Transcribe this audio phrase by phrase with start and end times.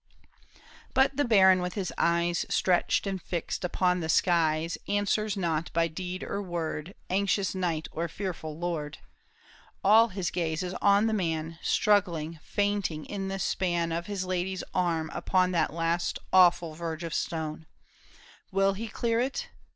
[0.95, 5.87] But the baron with his eyes Stretched and fixed upon the skies, Answers not by
[5.87, 8.97] deed or word Anxious knight or fearful lord.
[9.83, 14.63] All his gaze is on the man Struggling, fainting in the span Of his lady's
[14.73, 17.67] arms, upon That last awful verge of stone.
[18.51, 19.49] Will he clear it